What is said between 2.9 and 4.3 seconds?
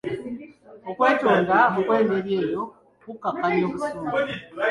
kukkakanya obusungu.